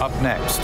Up 0.00 0.12
next, 0.20 0.60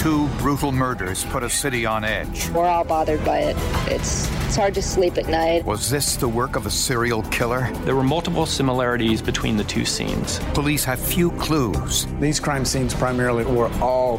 two 0.00 0.26
brutal 0.38 0.72
murders 0.72 1.22
put 1.26 1.42
a 1.42 1.50
city 1.50 1.84
on 1.84 2.02
edge. 2.02 2.48
We're 2.48 2.66
all 2.66 2.82
bothered 2.82 3.22
by 3.22 3.40
it. 3.40 3.56
It's 3.92 4.30
it's 4.46 4.56
hard 4.56 4.72
to 4.74 4.82
sleep 4.82 5.18
at 5.18 5.28
night. 5.28 5.66
Was 5.66 5.90
this 5.90 6.16
the 6.16 6.28
work 6.28 6.56
of 6.56 6.64
a 6.64 6.70
serial 6.70 7.22
killer? 7.24 7.70
There 7.84 7.94
were 7.94 8.02
multiple 8.02 8.46
similarities 8.46 9.20
between 9.20 9.58
the 9.58 9.64
two 9.64 9.84
scenes. 9.84 10.38
Police 10.54 10.82
have 10.84 10.98
few 10.98 11.30
clues. 11.32 12.06
These 12.20 12.40
crime 12.40 12.64
scenes 12.64 12.94
primarily 12.94 13.44
were 13.44 13.70
all 13.82 14.18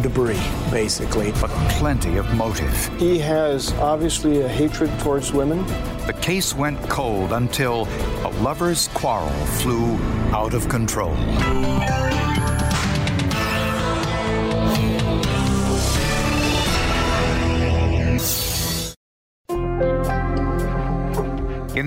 debris, 0.00 0.40
basically. 0.70 1.32
But 1.32 1.50
plenty 1.72 2.16
of 2.16 2.34
motive. 2.34 2.74
He 2.98 3.18
has 3.18 3.74
obviously 3.74 4.40
a 4.40 4.48
hatred 4.48 4.90
towards 5.00 5.34
women. 5.34 5.66
The 6.06 6.16
case 6.22 6.54
went 6.54 6.80
cold 6.88 7.32
until 7.32 7.86
a 8.24 8.30
lover's 8.40 8.88
quarrel 8.88 9.28
flew 9.60 9.96
out 10.32 10.54
of 10.54 10.66
control. 10.70 11.14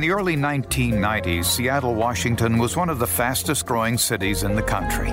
The 0.05 0.11
early 0.11 0.37
1990s, 0.37 1.45
Seattle, 1.45 1.95
Washington 1.95 2.59
was 2.59 2.77
one 2.77 2.89
of 2.89 2.99
the 2.99 3.07
fastest 3.07 3.65
growing 3.65 3.97
cities 3.97 4.43
in 4.43 4.53
the 4.53 4.61
country. 4.61 5.11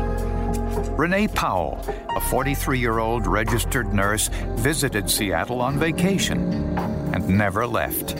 Renee 0.98 1.28
Powell, 1.28 1.82
a 2.14 2.20
43 2.20 2.78
year 2.78 2.98
old 2.98 3.26
registered 3.26 3.94
nurse, 3.94 4.28
visited 4.56 5.08
Seattle 5.08 5.62
on 5.62 5.78
vacation 5.78 6.78
and 7.14 7.26
never 7.26 7.66
left. 7.66 8.18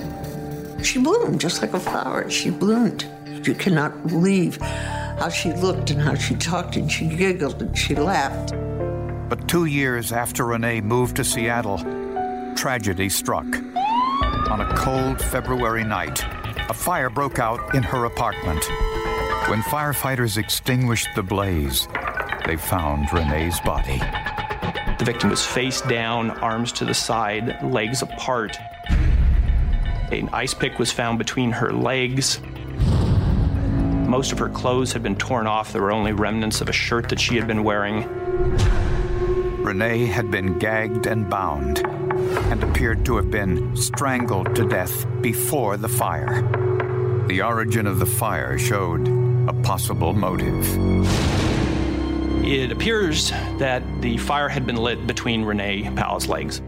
She 0.82 0.98
bloomed 0.98 1.42
just 1.42 1.60
like 1.60 1.74
a 1.74 1.78
flower. 1.78 2.30
She 2.30 2.48
bloomed. 2.48 3.06
You 3.46 3.52
cannot 3.52 4.06
believe 4.06 4.56
how 4.56 5.28
she 5.28 5.52
looked 5.52 5.90
and 5.90 6.00
how 6.00 6.14
she 6.14 6.36
talked 6.36 6.76
and 6.76 6.90
she 6.90 7.06
giggled 7.06 7.60
and 7.60 7.76
she 7.76 7.94
laughed. 7.94 8.54
But 9.28 9.46
two 9.46 9.66
years 9.66 10.10
after 10.10 10.46
Renee 10.46 10.80
moved 10.80 11.16
to 11.16 11.24
Seattle, 11.24 11.80
tragedy 12.56 13.10
struck. 13.10 13.44
On 14.50 14.60
a 14.62 14.74
cold 14.74 15.20
February 15.20 15.84
night, 15.84 16.24
a 16.72 16.74
fire 16.74 17.10
broke 17.10 17.38
out 17.38 17.74
in 17.74 17.82
her 17.82 18.06
apartment. 18.06 18.64
When 19.50 19.60
firefighters 19.60 20.38
extinguished 20.38 21.06
the 21.14 21.22
blaze, 21.22 21.86
they 22.46 22.56
found 22.56 23.12
Renee's 23.12 23.60
body. 23.60 23.98
The 24.98 25.04
victim 25.04 25.28
was 25.28 25.44
face 25.44 25.82
down, 25.82 26.30
arms 26.30 26.72
to 26.72 26.86
the 26.86 26.94
side, 26.94 27.62
legs 27.62 28.00
apart. 28.00 28.56
An 30.10 30.30
ice 30.32 30.54
pick 30.54 30.78
was 30.78 30.90
found 30.90 31.18
between 31.18 31.52
her 31.52 31.74
legs. 31.74 32.40
Most 34.08 34.32
of 34.32 34.38
her 34.38 34.48
clothes 34.48 34.94
had 34.94 35.02
been 35.02 35.16
torn 35.16 35.46
off. 35.46 35.74
There 35.74 35.82
were 35.82 35.92
only 35.92 36.12
remnants 36.12 36.62
of 36.62 36.70
a 36.70 36.72
shirt 36.72 37.10
that 37.10 37.20
she 37.20 37.36
had 37.36 37.46
been 37.46 37.64
wearing. 37.64 38.08
Renee 39.62 40.06
had 40.06 40.30
been 40.30 40.58
gagged 40.58 41.06
and 41.06 41.28
bound 41.28 42.01
and 42.32 42.62
appeared 42.62 43.04
to 43.06 43.16
have 43.16 43.30
been 43.30 43.76
strangled 43.76 44.54
to 44.56 44.68
death 44.68 45.06
before 45.20 45.76
the 45.76 45.88
fire. 45.88 46.42
The 47.28 47.42
origin 47.42 47.86
of 47.86 47.98
the 47.98 48.06
fire 48.06 48.58
showed 48.58 49.06
a 49.48 49.52
possible 49.62 50.12
motive. 50.12 50.66
It 52.44 52.72
appears 52.72 53.30
that 53.58 53.82
the 54.02 54.16
fire 54.18 54.48
had 54.48 54.66
been 54.66 54.76
lit 54.76 55.06
between 55.06 55.44
Renee 55.44 55.90
Powell's 55.94 56.26
legs. 56.26 56.60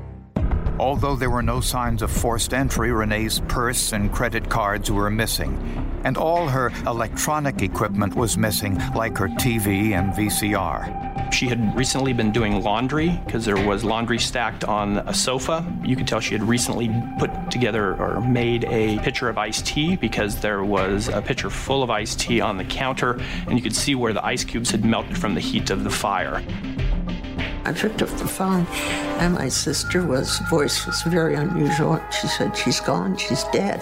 Although 0.85 1.17
there 1.17 1.31
were 1.31 1.43
no 1.43 1.63
signs 1.63 2.03
of 2.03 2.11
forced 2.11 2.53
entry, 2.53 2.93
Renee's 2.93 3.41
purse 3.49 3.95
and 3.95 4.13
credit 4.13 4.51
cards 4.51 4.91
were 4.91 5.09
missing, 5.09 5.57
and 6.05 6.19
all 6.19 6.47
her 6.47 6.73
electronic 6.87 7.63
equipment 7.63 8.15
was 8.15 8.37
missing, 8.37 8.79
like 8.95 9.17
her 9.17 9.29
TV 9.29 9.93
and 9.93 10.13
VCR. 10.13 11.33
She 11.33 11.47
had 11.47 11.75
recently 11.75 12.13
been 12.13 12.33
doing 12.33 12.63
laundry 12.63 13.19
because 13.25 13.47
there 13.47 13.57
was 13.67 13.83
laundry 13.83 14.19
stacked 14.19 14.65
on 14.65 14.99
a 14.99 15.15
sofa. 15.15 15.65
You 15.83 15.97
could 15.97 16.07
tell 16.07 16.21
she 16.21 16.35
had 16.35 16.43
recently 16.43 16.95
put 17.19 17.31
together 17.51 17.95
or 17.95 18.21
made 18.21 18.67
a 18.67 18.99
pitcher 18.99 19.31
of 19.31 19.39
iced 19.39 19.65
tea 19.65 19.97
because 19.97 20.39
there 20.43 20.65
was 20.65 21.09
a 21.09 21.23
pitcher 21.23 21.49
full 21.49 21.83
of 21.83 21.89
iced 21.89 22.21
tea 22.21 22.43
on 22.43 22.59
the 22.59 22.65
counter, 22.65 23.19
and 23.47 23.57
you 23.57 23.63
could 23.63 23.75
see 23.75 23.95
where 23.95 24.13
the 24.13 24.25
ice 24.25 24.45
cubes 24.45 24.71
had 24.71 24.85
melted 24.85 25.17
from 25.17 25.35
the 25.35 25.41
heat 25.41 25.71
of 25.71 25.83
the 25.83 25.91
fire. 25.91 26.45
I 27.67 27.73
picked 27.73 28.03
up 28.03 28.11
the 28.19 28.29
phone, 28.29 28.67
and 29.19 29.35
my 29.35 29.49
sister 29.49 30.05
was 30.05 30.39
voice 30.51 30.87
was 30.87 31.03
very 31.03 31.35
unusual. 31.35 32.01
She 32.11 32.29
said, 32.29 32.57
"She's 32.57 32.81
gone. 32.81 33.17
She's 33.17 33.45
dead." 33.53 33.81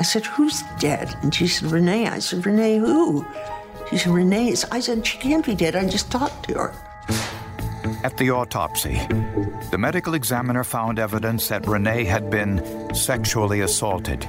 I 0.00 0.02
said, 0.02 0.24
"Who's 0.24 0.62
dead?" 0.78 1.14
And 1.22 1.34
she 1.34 1.48
said, 1.48 1.70
"Renee." 1.70 2.08
I 2.08 2.18
said, 2.18 2.46
"Renee 2.46 2.78
who?" 2.78 3.26
She 3.90 3.98
said, 3.98 4.12
"Renee's." 4.12 4.64
I 4.70 4.80
said, 4.80 5.06
"She 5.06 5.18
can't 5.18 5.44
be 5.44 5.54
dead. 5.54 5.76
I 5.76 5.86
just 5.86 6.10
talked 6.10 6.48
to 6.48 6.54
her." 6.54 6.72
At 8.04 8.16
the 8.16 8.30
autopsy, 8.30 9.00
the 9.70 9.78
medical 9.78 10.14
examiner 10.14 10.64
found 10.64 10.98
evidence 10.98 11.48
that 11.48 11.66
Renee 11.66 12.04
had 12.04 12.30
been 12.30 12.62
sexually 12.94 13.60
assaulted. 13.60 14.28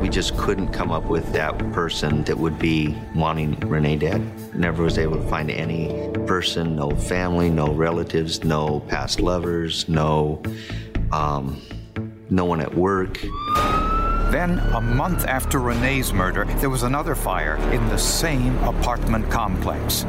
We 0.00 0.08
just 0.08 0.36
couldn't 0.36 0.72
come 0.72 0.90
up 0.90 1.04
with 1.04 1.32
that 1.32 1.56
person 1.72 2.24
that 2.24 2.36
would 2.36 2.58
be 2.58 2.98
wanting 3.14 3.60
Renee 3.60 3.96
dead. 3.96 4.20
Never 4.54 4.82
was 4.82 4.98
able 4.98 5.16
to 5.22 5.28
find 5.28 5.48
any 5.50 6.10
person, 6.32 6.74
no 6.74 6.88
family, 6.88 7.50
no 7.50 7.70
relatives, 7.74 8.42
no 8.42 8.80
past 8.88 9.20
lovers, 9.20 9.86
no, 9.86 10.42
um, 11.12 11.60
no 12.30 12.46
one 12.46 12.58
at 12.58 12.74
work. 12.74 13.20
Then, 14.30 14.58
a 14.74 14.80
month 14.80 15.26
after 15.26 15.58
Renee's 15.58 16.10
murder, 16.10 16.46
there 16.46 16.70
was 16.70 16.84
another 16.84 17.14
fire 17.14 17.56
in 17.70 17.86
the 17.90 17.98
same 17.98 18.56
apartment 18.64 19.30
complex. 19.30 20.06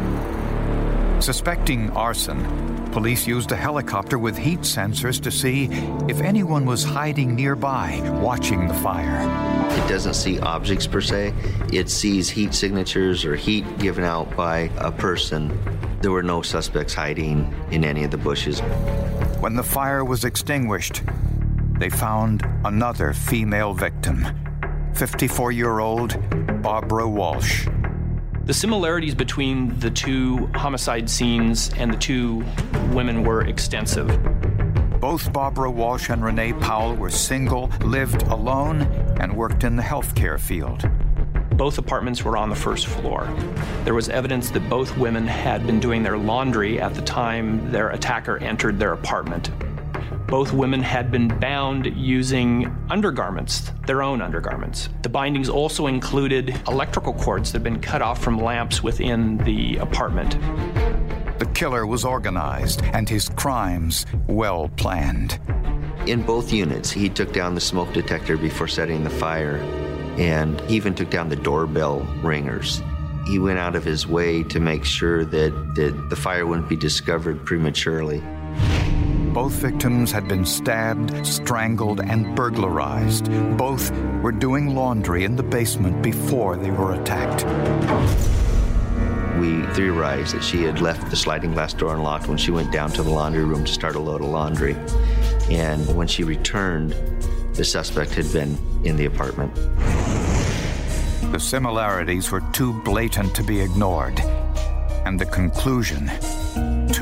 Suspecting 1.20 1.90
arson, 1.90 2.40
police 2.94 3.26
used 3.26 3.52
a 3.52 3.56
helicopter 3.56 4.20
with 4.20 4.38
heat 4.38 4.59
sensors 4.59 5.20
to 5.20 5.31
see 5.31 5.68
if 6.08 6.22
anyone 6.22 6.64
was 6.64 6.84
hiding 6.84 7.34
nearby 7.34 8.00
watching 8.22 8.68
the 8.68 8.74
fire. 8.76 9.20
It 9.72 9.90
doesn't 9.90 10.14
see 10.14 10.40
objects 10.40 10.86
per 10.86 11.02
se, 11.02 11.34
it 11.74 11.90
sees 11.90 12.30
heat 12.30 12.54
signatures 12.54 13.26
or 13.26 13.36
heat 13.36 13.66
given 13.80 14.04
out 14.04 14.36
by 14.38 14.70
a 14.78 14.92
person. 14.92 15.58
There 16.02 16.12
were 16.12 16.22
no 16.22 16.44
suspects 16.44 16.94
hiding 16.94 17.52
in 17.72 17.84
any 17.84 18.04
of 18.04 18.12
the 18.12 18.18
bushes. 18.18 18.59
When 19.40 19.56
the 19.56 19.64
fire 19.64 20.06
was 20.06 20.24
extinguished, 20.24 21.02
they 21.80 21.90
found 21.90 22.48
another 22.64 23.12
female 23.14 23.74
victim 23.74 24.24
54 24.94 25.52
year 25.52 25.80
old 25.80 26.16
Barbara 26.62 27.10
Walsh. 27.10 27.68
The 28.46 28.54
similarities 28.54 29.16
between 29.16 29.80
the 29.80 29.90
two 29.90 30.48
homicide 30.48 31.09
scenes 31.09 31.72
and 31.78 31.94
the 31.94 31.98
two 31.98 32.44
women 32.92 33.24
were 33.24 33.46
extensive. 33.46 34.09
Both 35.00 35.31
Barbara 35.31 35.72
Walsh 35.72 36.09
and 36.09 36.22
Renee 36.22 36.52
Powell 36.52 36.94
were 36.94 37.09
single, 37.09 37.70
lived 37.86 38.24
alone, 38.24 38.81
and 39.22 39.34
worked 39.34 39.64
in 39.64 39.78
the 39.78 39.84
healthcare 39.84 40.38
field. 40.38 40.90
Both 41.52 41.78
apartments 41.78 42.26
were 42.26 42.36
on 42.36 42.50
the 42.50 42.56
first 42.56 42.88
floor. 42.88 43.34
There 43.86 43.94
was 43.94 44.09
evidence 44.09 44.50
that 44.50 44.70
both 44.70 44.98
women 44.98 45.25
had 45.25 45.66
been 45.66 45.80
doing 45.80 46.04
their 46.04 46.18
laundry 46.18 46.81
at 46.81 46.96
the 46.96 47.02
time 47.02 47.72
their 47.72 47.92
attacker 47.92 48.40
entered 48.40 48.78
their 48.78 48.92
apartment. 48.92 49.52
Both 50.34 50.52
women 50.52 50.82
had 50.82 51.12
been 51.12 51.28
bound 51.28 51.86
using 51.96 52.66
undergarments, 52.90 53.72
their 53.86 54.02
own 54.02 54.20
undergarments. 54.20 54.90
The 55.04 55.10
bindings 55.10 55.48
also 55.48 55.86
included 55.86 56.60
electrical 56.68 57.14
cords 57.14 57.52
that 57.52 57.60
had 57.60 57.64
been 57.64 57.80
cut 57.80 58.02
off 58.02 58.24
from 58.24 58.40
lamps 58.40 58.82
within 58.82 59.38
the 59.38 59.78
apartment. 59.78 60.32
The 61.38 61.46
killer 61.54 61.86
was 61.86 62.04
organized 62.04 62.82
and 62.94 63.08
his 63.08 63.30
crimes 63.30 64.08
well 64.26 64.70
planned. 64.70 65.40
In 66.08 66.24
both 66.24 66.52
units, 66.52 66.90
he 66.90 67.10
took 67.10 67.32
down 67.32 67.54
the 67.54 67.62
smoke 67.62 67.94
detector 67.94 68.36
before 68.36 68.68
setting 68.68 69.04
the 69.04 69.12
fire 69.12 69.58
and 70.18 70.60
he 70.62 70.78
even 70.78 70.96
took 70.96 71.12
down 71.12 71.30
the 71.30 71.36
doorbell 71.36 72.00
ringers. 72.24 72.82
He 73.28 73.38
went 73.38 73.60
out 73.60 73.76
of 73.76 73.86
his 73.86 74.08
way 74.08 74.42
to 74.46 74.60
make 74.60 74.84
sure 74.84 75.26
that, 75.26 75.76
that 75.76 76.08
the 76.10 76.16
fire 76.16 76.48
wouldn't 76.48 76.69
be 76.69 76.75
discovered 76.75 77.46
prematurely. 77.46 78.24
Both 79.44 79.56
victims 79.56 80.10
had 80.10 80.30
been 80.30 80.45
stabbed, 80.45 81.28
strangled, 81.28 82.00
and 82.00 82.34
burglarized. 82.34 83.25
Both 83.57 83.92
were 84.22 84.31
doing 84.31 84.74
laundry 84.74 85.25
in 85.25 85.36
the 85.36 85.44
basement 85.44 86.01
before 86.01 86.56
they 86.56 86.72
were 86.72 86.94
attacked. 86.94 87.44
We 89.42 89.62
theorized 89.74 90.34
that 90.34 90.45
she 90.45 90.63
had 90.63 90.80
left 90.80 91.10
the 91.10 91.18
sliding 91.18 91.51
glass 91.51 91.74
door 91.74 91.94
unlocked 91.94 92.30
when 92.30 92.38
she 92.38 92.51
went 92.51 92.72
down 92.72 92.92
to 92.92 93.04
the 93.04 93.10
laundry 93.10 93.44
room 93.44 93.66
to 93.66 93.74
start 93.74 93.95
a 93.95 94.00
load 94.00 94.22
of 94.22 94.28
laundry. 94.28 94.78
And 95.50 95.94
when 95.94 96.07
she 96.07 96.24
returned, 96.24 96.95
the 97.54 97.66
suspect 97.66 98.13
had 98.13 98.31
been 98.31 98.57
in 98.86 98.95
the 98.95 99.07
apartment. 99.07 99.54
The 101.34 101.40
similarities 101.40 102.31
were 102.31 102.44
too 102.54 102.72
blatant 102.84 103.36
to 103.36 103.44
be 103.44 103.60
ignored, 103.60 104.22
and 105.04 105.19
the 105.19 105.25
conclusion 105.25 106.10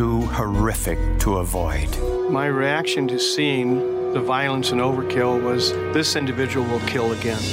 too 0.01 0.21
horrific 0.21 0.97
to 1.19 1.37
avoid. 1.37 1.87
My 2.31 2.47
reaction 2.47 3.07
to 3.09 3.19
seeing 3.19 4.13
the 4.13 4.19
violence 4.19 4.71
and 4.71 4.81
overkill 4.81 5.43
was 5.43 5.73
this 5.93 6.15
individual 6.15 6.65
will 6.65 6.79
kill 6.87 7.11
again. 7.11 7.43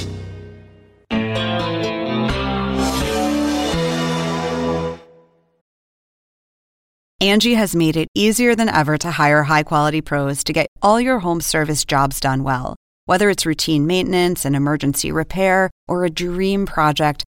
Angie 7.21 7.53
has 7.53 7.75
made 7.75 7.95
it 7.95 8.07
easier 8.15 8.55
than 8.55 8.67
ever 8.67 8.97
to 8.97 9.11
hire 9.11 9.43
high 9.43 9.61
quality 9.61 10.01
pros 10.01 10.43
to 10.45 10.51
get 10.51 10.69
all 10.81 10.99
your 10.99 11.19
home 11.19 11.41
service 11.41 11.85
jobs 11.85 12.19
done 12.19 12.43
well. 12.43 12.75
Whether 13.05 13.29
it's 13.29 13.45
routine 13.45 13.85
maintenance, 13.85 14.43
an 14.43 14.55
emergency 14.55 15.11
repair, 15.11 15.69
or 15.87 16.03
a 16.03 16.09
dream 16.09 16.65
project, 16.65 17.23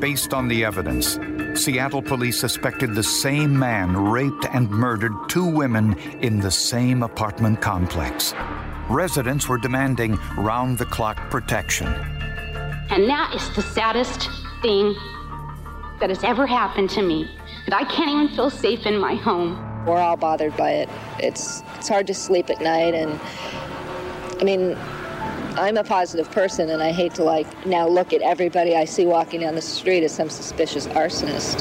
Based 0.00 0.32
on 0.32 0.48
the 0.48 0.64
evidence, 0.64 1.18
Seattle 1.52 2.00
police 2.00 2.40
suspected 2.40 2.94
the 2.94 3.02
same 3.02 3.58
man 3.58 3.94
raped 3.94 4.46
and 4.46 4.70
murdered 4.70 5.12
two 5.28 5.44
women 5.44 5.98
in 6.22 6.40
the 6.40 6.50
same 6.50 7.02
apartment 7.02 7.60
complex. 7.60 8.32
Residents 8.88 9.46
were 9.46 9.58
demanding 9.58 10.16
round 10.38 10.78
the 10.78 10.86
clock 10.86 11.18
protection. 11.30 11.86
And 12.88 13.10
that 13.10 13.34
is 13.34 13.54
the 13.54 13.60
saddest 13.60 14.30
thing 14.62 14.94
that 16.00 16.08
has 16.08 16.24
ever 16.24 16.46
happened 16.46 16.88
to 16.90 17.02
me. 17.02 17.30
And 17.66 17.74
I 17.74 17.84
can't 17.84 18.10
even 18.10 18.34
feel 18.34 18.48
safe 18.48 18.86
in 18.86 18.98
my 18.98 19.16
home. 19.16 19.84
We're 19.84 19.98
all 19.98 20.16
bothered 20.16 20.56
by 20.56 20.70
it. 20.70 20.88
It's 21.18 21.62
it's 21.76 21.88
hard 21.88 22.06
to 22.06 22.14
sleep 22.14 22.48
at 22.48 22.62
night 22.62 22.94
and 22.94 23.20
I 24.40 24.44
mean 24.44 24.78
I'm 25.60 25.76
a 25.76 25.84
positive 25.84 26.30
person 26.30 26.70
and 26.70 26.82
I 26.82 26.90
hate 26.90 27.12
to 27.16 27.22
like 27.22 27.66
now 27.66 27.86
look 27.86 28.14
at 28.14 28.22
everybody 28.22 28.74
I 28.74 28.86
see 28.86 29.04
walking 29.04 29.40
down 29.40 29.56
the 29.56 29.60
street 29.60 30.02
as 30.02 30.10
some 30.10 30.30
suspicious 30.30 30.86
arsonist. 30.86 31.58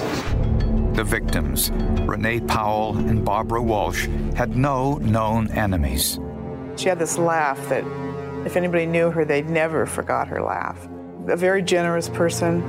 The 0.96 1.04
victims, 1.04 1.70
Renee 2.08 2.40
Powell 2.40 2.96
and 2.96 3.26
Barbara 3.26 3.62
Walsh, 3.62 4.08
had 4.38 4.56
no 4.56 5.00
known 5.00 5.52
enemies. 5.52 6.18
She 6.78 6.88
had 6.88 6.98
this 6.98 7.18
laugh 7.18 7.60
that 7.68 7.84
if 8.46 8.56
anybody 8.56 8.86
knew 8.86 9.12
her, 9.12 9.26
they'd 9.26 9.50
never 9.50 9.86
forgot 9.86 10.30
her 10.30 10.42
laugh. 10.42 10.88
A 11.28 11.36
very 11.36 11.62
generous 11.62 12.08
person. 12.08 12.62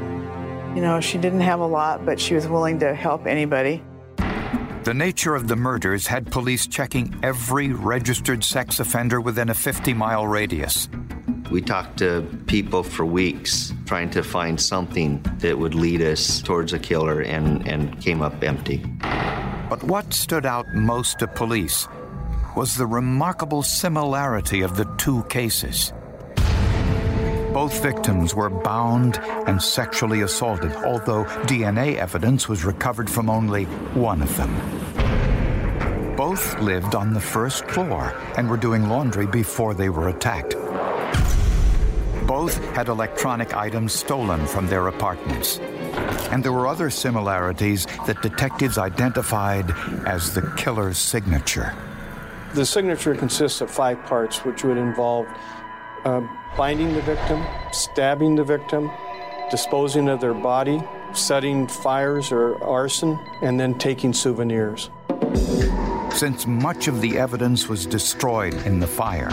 You 0.74 0.82
know, 0.82 1.00
she 1.00 1.16
didn't 1.16 1.42
have 1.42 1.60
a 1.60 1.66
lot, 1.66 2.04
but 2.04 2.18
she 2.18 2.34
was 2.34 2.48
willing 2.48 2.80
to 2.80 2.92
help 2.92 3.28
anybody. 3.28 3.84
The 4.82 4.94
nature 4.94 5.36
of 5.36 5.46
the 5.46 5.54
murders 5.54 6.08
had 6.08 6.32
police 6.32 6.66
checking 6.66 7.16
every 7.22 7.68
registered 7.68 8.42
sex 8.42 8.80
offender 8.80 9.20
within 9.20 9.50
a 9.50 9.54
50 9.54 9.94
mile 9.94 10.26
radius. 10.26 10.88
We 11.50 11.60
talked 11.60 11.98
to 11.98 12.24
people 12.46 12.84
for 12.84 13.04
weeks 13.04 13.72
trying 13.84 14.10
to 14.10 14.22
find 14.22 14.60
something 14.60 15.20
that 15.38 15.58
would 15.58 15.74
lead 15.74 16.00
us 16.00 16.40
towards 16.40 16.72
a 16.72 16.78
killer 16.78 17.22
and, 17.22 17.66
and 17.66 18.00
came 18.00 18.22
up 18.22 18.44
empty. 18.44 18.84
But 19.68 19.82
what 19.82 20.14
stood 20.14 20.46
out 20.46 20.66
most 20.74 21.18
to 21.18 21.26
police 21.26 21.88
was 22.56 22.76
the 22.76 22.86
remarkable 22.86 23.62
similarity 23.64 24.60
of 24.60 24.76
the 24.76 24.84
two 24.96 25.24
cases. 25.24 25.92
Both 27.52 27.82
victims 27.82 28.32
were 28.32 28.50
bound 28.50 29.18
and 29.48 29.60
sexually 29.60 30.20
assaulted, 30.20 30.72
although 30.72 31.24
DNA 31.46 31.96
evidence 31.96 32.48
was 32.48 32.64
recovered 32.64 33.10
from 33.10 33.28
only 33.28 33.64
one 33.94 34.22
of 34.22 34.36
them. 34.36 34.54
Both 36.16 36.60
lived 36.60 36.94
on 36.94 37.12
the 37.12 37.20
first 37.20 37.64
floor 37.64 38.14
and 38.36 38.48
were 38.48 38.56
doing 38.56 38.88
laundry 38.88 39.26
before 39.26 39.74
they 39.74 39.88
were 39.88 40.10
attacked. 40.10 40.54
Both 42.30 42.58
had 42.76 42.86
electronic 42.86 43.56
items 43.56 43.92
stolen 43.92 44.46
from 44.46 44.68
their 44.68 44.86
apartments. 44.86 45.58
And 46.30 46.44
there 46.44 46.52
were 46.52 46.68
other 46.68 46.88
similarities 46.88 47.86
that 48.06 48.22
detectives 48.22 48.78
identified 48.78 49.72
as 50.06 50.32
the 50.32 50.42
killer's 50.56 50.96
signature. 50.96 51.74
The 52.54 52.64
signature 52.64 53.16
consists 53.16 53.60
of 53.60 53.68
five 53.68 54.00
parts, 54.04 54.44
which 54.44 54.62
would 54.62 54.76
involve 54.76 55.26
uh, 56.04 56.20
binding 56.56 56.94
the 56.94 57.02
victim, 57.02 57.44
stabbing 57.72 58.36
the 58.36 58.44
victim, 58.44 58.92
disposing 59.50 60.08
of 60.08 60.20
their 60.20 60.32
body, 60.32 60.80
setting 61.12 61.66
fires 61.66 62.30
or 62.30 62.62
arson, 62.62 63.18
and 63.42 63.58
then 63.58 63.76
taking 63.76 64.12
souvenirs. 64.12 64.88
Since 66.12 66.46
much 66.46 66.86
of 66.86 67.00
the 67.00 67.18
evidence 67.18 67.68
was 67.68 67.86
destroyed 67.86 68.54
in 68.66 68.78
the 68.78 68.86
fire, 68.86 69.30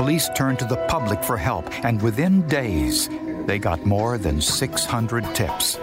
police 0.00 0.30
turned 0.34 0.58
to 0.58 0.64
the 0.64 0.78
public 0.88 1.22
for 1.22 1.36
help, 1.36 1.66
and 1.84 2.00
within 2.00 2.40
days, 2.48 3.10
they 3.44 3.58
got 3.58 3.84
more 3.84 4.16
than 4.16 4.40
600 4.40 5.34
tips. 5.34 5.76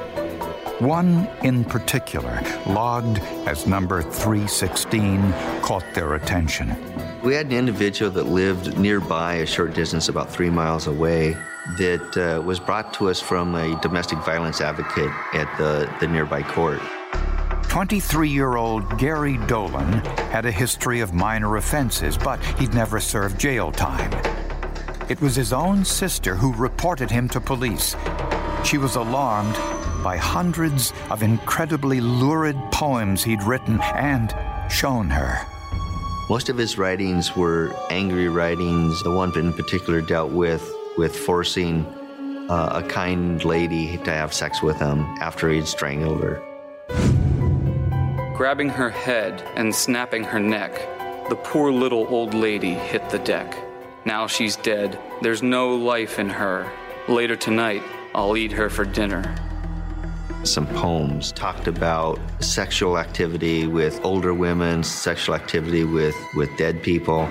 One 0.79 1.29
in 1.43 1.63
particular, 1.63 2.41
logged 2.65 3.19
as 3.45 3.67
number 3.67 4.01
316, 4.01 5.21
caught 5.61 5.85
their 5.93 6.15
attention. 6.15 6.75
We 7.21 7.35
had 7.35 7.45
an 7.45 7.51
individual 7.51 8.09
that 8.13 8.23
lived 8.23 8.79
nearby, 8.79 9.35
a 9.35 9.45
short 9.45 9.75
distance, 9.75 10.09
about 10.09 10.31
three 10.31 10.49
miles 10.49 10.87
away, 10.87 11.37
that 11.77 12.17
uh, 12.17 12.41
was 12.41 12.59
brought 12.59 12.95
to 12.95 13.11
us 13.11 13.21
from 13.21 13.53
a 13.53 13.79
domestic 13.81 14.17
violence 14.25 14.61
advocate 14.61 15.11
at 15.35 15.57
the, 15.59 15.87
the 15.99 16.07
nearby 16.07 16.41
court. 16.41 16.81
23 17.69 18.29
year 18.29 18.55
old 18.55 18.97
Gary 18.97 19.37
Dolan 19.47 19.93
had 20.31 20.45
a 20.45 20.51
history 20.51 20.99
of 20.99 21.13
minor 21.13 21.57
offenses, 21.57 22.17
but 22.17 22.43
he'd 22.59 22.73
never 22.73 22.99
served 22.99 23.39
jail 23.39 23.71
time. 23.71 24.11
It 25.09 25.21
was 25.21 25.35
his 25.35 25.53
own 25.53 25.85
sister 25.85 26.35
who 26.35 26.53
reported 26.53 27.09
him 27.11 27.29
to 27.29 27.39
police. 27.39 27.95
She 28.63 28.77
was 28.77 28.95
alarmed 28.95 29.55
by 30.03 30.17
hundreds 30.17 30.91
of 31.09 31.23
incredibly 31.23 32.01
lurid 32.01 32.57
poems 32.71 33.23
he'd 33.23 33.43
written 33.43 33.79
and 33.81 34.33
shown 34.71 35.09
her. 35.09 35.45
Most 36.29 36.49
of 36.49 36.57
his 36.57 36.77
writings 36.77 37.35
were 37.35 37.73
angry 37.89 38.27
writings. 38.27 39.01
The 39.03 39.11
one 39.11 39.37
in 39.37 39.53
particular 39.53 40.01
dealt 40.01 40.31
with 40.31 40.69
with 40.97 41.15
forcing 41.15 41.85
uh, 42.49 42.81
a 42.83 42.87
kind 42.87 43.43
lady 43.45 43.97
to 43.99 44.11
have 44.11 44.33
sex 44.33 44.61
with 44.61 44.77
him 44.77 45.01
after 45.21 45.49
he'd 45.49 45.67
strangled 45.67 46.21
her. 46.21 47.16
Grabbing 48.38 48.69
her 48.69 48.92
head 48.92 49.42
and 49.56 49.74
snapping 49.74 50.24
her 50.24 50.39
neck, 50.39 50.74
the 51.28 51.36
poor 51.36 51.72
little 51.72 52.06
old 52.07 52.36
lady 52.36 52.75
hit 52.75 53.10
the 53.10 53.17
deck. 53.17 53.58
Now 54.06 54.27
she's 54.27 54.56
dead. 54.56 55.00
There's 55.24 55.41
no 55.41 55.75
life 55.75 56.20
in 56.20 56.29
her. 56.29 56.72
Later 57.08 57.36
tonight, 57.36 57.82
I'll 58.13 58.38
eat 58.38 58.51
her 58.51 58.70
for 58.70 58.86
dinner. 58.86 59.36
Some 60.44 60.67
poems 60.67 61.32
talked 61.32 61.67
about 61.67 62.20
sexual 62.39 63.00
activity 63.00 63.65
with 63.65 64.06
older 64.06 64.36
women, 64.36 64.84
sexual 64.84 65.34
activity 65.34 65.84
with, 65.84 66.15
with 66.36 66.56
dead 66.58 66.84
people. 66.84 67.27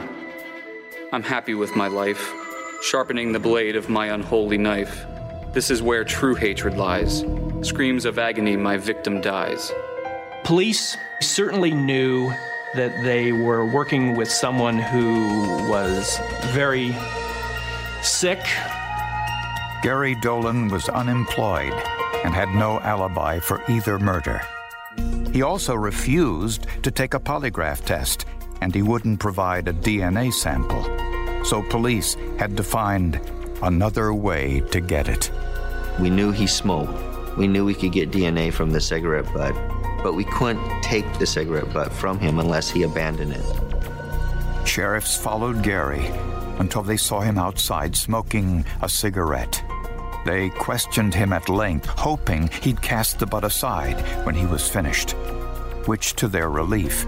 I'm 1.12 1.22
happy 1.22 1.54
with 1.54 1.76
my 1.76 1.86
life, 1.86 2.34
sharpening 2.82 3.30
the 3.30 3.38
blade 3.38 3.76
of 3.76 3.88
my 3.88 4.06
unholy 4.06 4.58
knife. 4.58 5.06
This 5.52 5.70
is 5.70 5.82
where 5.82 6.02
true 6.02 6.34
hatred 6.34 6.76
lies. 6.76 7.24
Screams 7.62 8.06
of 8.06 8.18
agony, 8.18 8.56
my 8.56 8.76
victim 8.76 9.20
dies. 9.20 9.72
Police 10.46 10.96
certainly 11.20 11.72
knew 11.72 12.32
that 12.76 13.02
they 13.02 13.32
were 13.32 13.66
working 13.66 14.14
with 14.14 14.30
someone 14.30 14.78
who 14.78 15.68
was 15.68 16.20
very 16.52 16.94
sick. 18.00 18.38
Gary 19.82 20.14
Dolan 20.22 20.68
was 20.68 20.88
unemployed 20.88 21.72
and 22.22 22.32
had 22.32 22.48
no 22.50 22.78
alibi 22.82 23.40
for 23.40 23.60
either 23.68 23.98
murder. 23.98 24.40
He 25.32 25.42
also 25.42 25.74
refused 25.74 26.68
to 26.84 26.92
take 26.92 27.14
a 27.14 27.18
polygraph 27.18 27.84
test, 27.84 28.24
and 28.60 28.72
he 28.72 28.82
wouldn't 28.82 29.18
provide 29.18 29.66
a 29.66 29.72
DNA 29.72 30.32
sample. 30.32 30.84
So 31.44 31.60
police 31.62 32.14
had 32.38 32.56
to 32.56 32.62
find 32.62 33.20
another 33.64 34.14
way 34.14 34.60
to 34.70 34.80
get 34.80 35.08
it. 35.08 35.28
We 35.98 36.08
knew 36.08 36.30
he 36.30 36.46
smoked. 36.46 37.36
We 37.36 37.48
knew 37.48 37.64
we 37.64 37.74
could 37.74 37.90
get 37.90 38.12
DNA 38.12 38.52
from 38.52 38.70
the 38.70 38.80
cigarette 38.80 39.26
butt, 39.34 39.54
but 40.06 40.14
we 40.14 40.22
couldn't 40.22 40.82
take 40.84 41.18
the 41.18 41.26
cigarette 41.26 41.72
butt 41.72 41.92
from 41.92 42.16
him 42.20 42.38
unless 42.38 42.70
he 42.70 42.84
abandoned 42.84 43.32
it. 43.32 43.44
Sheriffs 44.64 45.16
followed 45.16 45.64
Gary 45.64 46.06
until 46.60 46.84
they 46.84 46.96
saw 46.96 47.18
him 47.18 47.38
outside 47.38 47.96
smoking 47.96 48.64
a 48.82 48.88
cigarette. 48.88 49.60
They 50.24 50.50
questioned 50.50 51.12
him 51.12 51.32
at 51.32 51.48
length, 51.48 51.86
hoping 51.86 52.46
he'd 52.62 52.80
cast 52.80 53.18
the 53.18 53.26
butt 53.26 53.42
aside 53.42 54.00
when 54.24 54.36
he 54.36 54.46
was 54.46 54.68
finished, 54.68 55.10
which, 55.86 56.14
to 56.14 56.28
their 56.28 56.50
relief, 56.50 57.04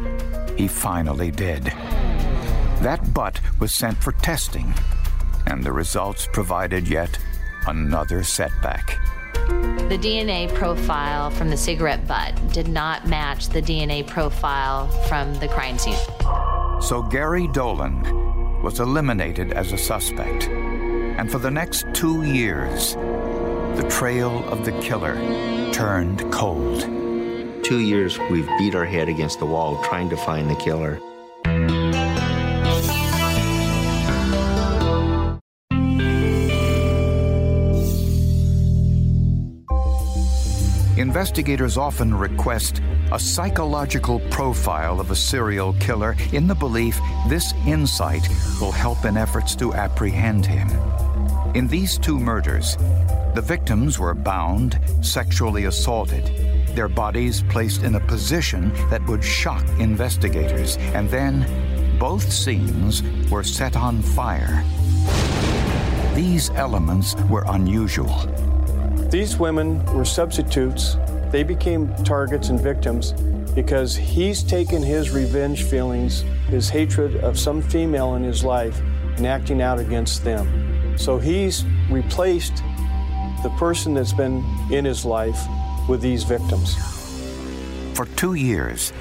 he 0.56 0.66
finally 0.66 1.30
did. 1.30 1.66
That 2.82 3.14
butt 3.14 3.40
was 3.60 3.72
sent 3.72 3.96
for 4.02 4.10
testing, 4.10 4.74
and 5.46 5.62
the 5.62 5.72
results 5.72 6.26
provided 6.32 6.88
yet 6.88 7.16
another 7.68 8.24
setback. 8.24 8.98
The 9.88 9.96
DNA 9.96 10.52
profile 10.52 11.30
from 11.30 11.48
the 11.48 11.56
cigarette 11.56 12.06
butt 12.06 12.34
did 12.52 12.68
not 12.68 13.08
match 13.08 13.48
the 13.48 13.62
DNA 13.62 14.06
profile 14.06 14.86
from 15.08 15.34
the 15.36 15.48
crime 15.48 15.78
scene. 15.78 15.96
So 16.82 17.00
Gary 17.10 17.48
Dolan 17.48 18.02
was 18.62 18.80
eliminated 18.80 19.54
as 19.54 19.72
a 19.72 19.78
suspect. 19.78 20.44
And 20.44 21.32
for 21.32 21.38
the 21.38 21.50
next 21.50 21.86
two 21.94 22.22
years, 22.22 22.96
the 22.96 23.86
trail 23.88 24.46
of 24.50 24.66
the 24.66 24.72
killer 24.82 25.14
turned 25.72 26.30
cold. 26.30 26.82
Two 27.64 27.80
years 27.80 28.18
we've 28.30 28.48
beat 28.58 28.74
our 28.74 28.84
head 28.84 29.08
against 29.08 29.38
the 29.38 29.46
wall 29.46 29.82
trying 29.84 30.10
to 30.10 30.18
find 30.18 30.50
the 30.50 30.56
killer. 30.56 31.00
Investigators 40.98 41.76
often 41.76 42.12
request 42.12 42.82
a 43.12 43.20
psychological 43.20 44.18
profile 44.30 44.98
of 44.98 45.12
a 45.12 45.14
serial 45.14 45.72
killer 45.74 46.16
in 46.32 46.48
the 46.48 46.54
belief 46.56 46.98
this 47.28 47.54
insight 47.68 48.28
will 48.60 48.72
help 48.72 49.04
in 49.04 49.16
efforts 49.16 49.54
to 49.54 49.72
apprehend 49.74 50.44
him. 50.44 50.68
In 51.54 51.68
these 51.68 51.98
two 51.98 52.18
murders, 52.18 52.76
the 53.36 53.44
victims 53.44 54.00
were 54.00 54.12
bound, 54.12 54.80
sexually 55.00 55.66
assaulted, 55.66 56.26
their 56.74 56.88
bodies 56.88 57.44
placed 57.48 57.84
in 57.84 57.94
a 57.94 58.00
position 58.00 58.72
that 58.90 59.06
would 59.06 59.22
shock 59.22 59.64
investigators, 59.78 60.78
and 60.94 61.08
then 61.10 61.46
both 62.00 62.28
scenes 62.32 63.04
were 63.30 63.44
set 63.44 63.76
on 63.76 64.02
fire. 64.02 64.64
These 66.16 66.50
elements 66.50 67.14
were 67.30 67.44
unusual. 67.46 68.47
These 69.10 69.38
women 69.38 69.82
were 69.86 70.04
substitutes. 70.04 70.96
They 71.30 71.42
became 71.42 71.94
targets 72.04 72.50
and 72.50 72.60
victims 72.60 73.12
because 73.54 73.96
he's 73.96 74.42
taken 74.42 74.82
his 74.82 75.10
revenge 75.10 75.64
feelings, 75.64 76.20
his 76.48 76.68
hatred 76.68 77.16
of 77.16 77.38
some 77.38 77.62
female 77.62 78.16
in 78.16 78.22
his 78.22 78.44
life, 78.44 78.78
and 79.16 79.26
acting 79.26 79.62
out 79.62 79.78
against 79.78 80.24
them. 80.24 80.96
So 80.98 81.18
he's 81.18 81.64
replaced 81.90 82.62
the 83.42 83.52
person 83.56 83.94
that's 83.94 84.12
been 84.12 84.44
in 84.70 84.84
his 84.84 85.06
life 85.06 85.40
with 85.88 86.02
these 86.02 86.24
victims. 86.24 86.76
For 87.94 88.04
two 88.14 88.34
years, 88.34 88.92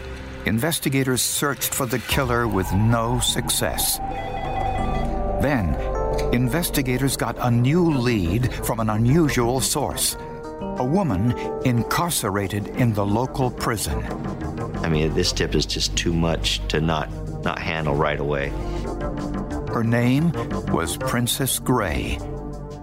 investigators 0.45 1.21
searched 1.21 1.73
for 1.73 1.85
the 1.85 1.99
killer 1.99 2.47
with 2.47 2.71
no 2.71 3.19
success. 3.19 3.97
Then, 5.41 5.75
investigators 6.33 7.17
got 7.17 7.37
a 7.39 7.51
new 7.51 7.91
lead 7.91 8.53
from 8.65 8.79
an 8.79 8.89
unusual 8.89 9.61
source 9.61 10.15
a 10.79 10.83
woman 10.83 11.31
incarcerated 11.65 12.67
in 12.67 12.93
the 12.93 13.05
local 13.05 13.51
prison. 13.51 14.03
I 14.83 14.89
mean, 14.89 15.13
this 15.13 15.31
tip 15.31 15.55
is 15.55 15.65
just 15.65 15.95
too 15.97 16.13
much 16.13 16.65
to 16.67 16.81
not, 16.81 17.09
not 17.43 17.59
handle 17.59 17.95
right 17.95 18.19
away. 18.19 18.49
Her 19.69 19.83
name 19.83 20.31
was 20.71 20.97
Princess 20.97 21.59
Gray. 21.59 22.19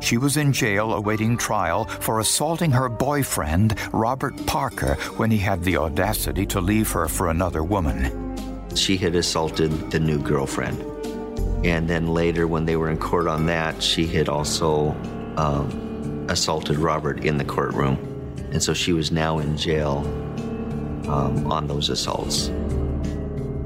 She 0.00 0.18
was 0.18 0.36
in 0.36 0.52
jail 0.52 0.92
awaiting 0.92 1.36
trial 1.36 1.84
for 1.84 2.20
assaulting 2.20 2.70
her 2.72 2.88
boyfriend, 2.88 3.76
Robert 3.92 4.34
Parker, 4.46 4.94
when 5.16 5.30
he 5.30 5.38
had 5.38 5.62
the 5.62 5.76
audacity 5.76 6.46
to 6.46 6.60
leave 6.60 6.90
her 6.90 7.08
for 7.08 7.30
another 7.30 7.62
woman. 7.64 8.36
She 8.74 8.96
had 8.96 9.14
assaulted 9.14 9.90
the 9.90 10.00
new 10.00 10.18
girlfriend. 10.18 10.93
And 11.64 11.88
then 11.88 12.09
later, 12.09 12.47
when 12.47 12.66
they 12.66 12.76
were 12.76 12.90
in 12.90 12.99
court 12.99 13.26
on 13.26 13.47
that, 13.47 13.83
she 13.83 14.06
had 14.06 14.28
also 14.28 14.90
um, 15.38 16.26
assaulted 16.28 16.76
Robert 16.76 17.25
in 17.25 17.38
the 17.38 17.44
courtroom. 17.44 17.97
And 18.52 18.62
so 18.62 18.75
she 18.75 18.92
was 18.92 19.11
now 19.11 19.38
in 19.38 19.56
jail 19.56 19.99
um, 21.09 21.50
on 21.50 21.66
those 21.66 21.88
assaults. 21.88 22.50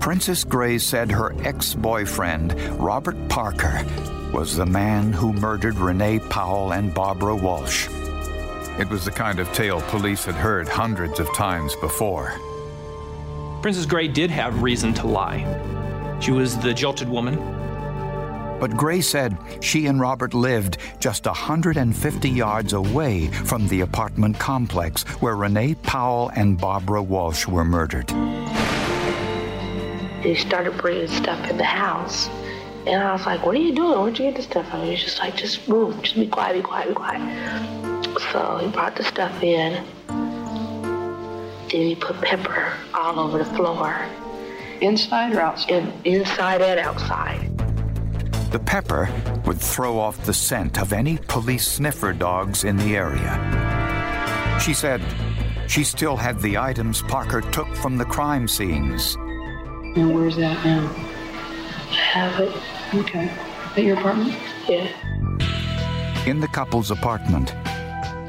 Princess 0.01 0.45
Gray 0.45 0.79
said 0.79 1.11
her 1.11 1.35
ex 1.45 1.75
boyfriend, 1.75 2.59
Robert 2.79 3.17
Parker, 3.29 3.85
was 4.33 4.57
the 4.57 4.65
man 4.65 5.13
who 5.13 5.33
murdered 5.33 5.75
Renee 5.75 6.21
Powell 6.31 6.73
and 6.73 6.95
Barbara 6.95 7.35
Walsh. 7.35 7.89
It 8.79 8.89
was 8.89 9.05
the 9.05 9.11
kind 9.11 9.41
of 9.41 9.53
tale 9.53 9.81
police 9.89 10.25
had 10.25 10.37
heard 10.37 10.69
hundreds 10.69 11.19
of 11.19 11.35
times 11.35 11.75
before. 11.81 12.33
Princess 13.61 13.87
Gray 13.87 14.07
did 14.07 14.31
have 14.31 14.63
reason 14.63 14.95
to 14.95 15.09
lie. 15.09 15.43
She 16.21 16.31
was 16.31 16.57
the 16.59 16.73
jilted 16.73 17.09
woman. 17.09 17.59
But 18.61 18.77
Gray 18.77 19.01
said 19.01 19.39
she 19.61 19.87
and 19.87 20.01
Robert 20.01 20.35
lived 20.35 20.79
just 20.99 21.27
150 21.27 22.29
yards 22.29 22.73
away 22.73 23.29
from 23.29 23.69
the 23.69 23.83
apartment 23.83 24.39
complex 24.39 25.05
where 25.21 25.37
Renee 25.37 25.75
Powell 25.77 26.31
and 26.35 26.59
Barbara 26.59 27.03
Walsh 27.03 27.47
were 27.47 27.65
murdered. 27.65 28.09
They 30.23 30.35
started 30.35 30.77
bringing 30.79 31.07
stuff 31.07 31.49
in 31.49 31.57
the 31.57 31.65
house. 31.65 32.29
And 32.87 33.03
I 33.03 33.13
was 33.13 33.27
like, 33.27 33.45
what 33.45 33.55
are 33.55 33.61
you 33.61 33.75
doing? 33.75 34.01
Where'd 34.01 34.19
you 34.19 34.27
get 34.27 34.37
the 34.37 34.43
stuff 34.43 34.69
from? 34.71 34.83
He's 34.83 35.03
just 35.03 35.19
like, 35.19 35.37
just 35.37 35.69
move, 35.69 36.01
just 36.03 36.17
be 36.17 36.27
quiet, 36.27 36.55
be 36.55 36.63
quiet, 36.63 36.89
be 36.89 36.95
quiet. 36.95 37.21
So 38.33 38.59
he 38.63 38.69
brought 38.69 38.97
the 38.97 39.05
stuff 39.05 39.43
in. 39.43 39.85
Then 41.69 41.87
he 41.87 41.95
put 41.95 42.21
pepper 42.21 42.73
all 42.95 43.21
over 43.21 43.39
the 43.39 43.45
floor. 43.45 43.95
Inside 44.81 45.35
or 45.35 45.41
outside? 45.41 45.71
In, 45.71 45.93
inside 46.05 46.63
and 46.63 46.81
outside. 46.81 47.48
The 48.51 48.59
pepper 48.59 49.11
would 49.45 49.61
throw 49.61 49.99
off 49.99 50.25
the 50.25 50.33
scent 50.33 50.81
of 50.81 50.95
any 50.95 51.19
police 51.29 51.69
sniffer 51.69 52.15
dogs 52.15 52.65
in 52.65 52.79
the 52.79 52.97
area. 52.97 53.37
She 54.59 54.73
said 54.73 55.03
she 55.69 55.85
still 55.85 56.17
had 56.17 56.41
the 56.41 56.57
items 56.57 57.03
Parker 57.03 57.43
took 57.43 57.69
from 57.77 57.99
the 57.99 58.07
crime 58.07 58.49
scenes. 58.49 59.17
And 59.97 60.15
where's 60.15 60.37
that 60.37 60.65
now? 60.65 60.87
I 61.91 61.95
have 61.95 62.41
it. 62.41 62.57
Okay. 62.95 63.31
At 63.77 63.85
your 63.85 63.99
apartment? 63.99 64.35
Yeah. 64.67 64.89
In 66.27 66.41
the 66.41 66.49
couple's 66.49 66.91
apartment, 66.91 67.55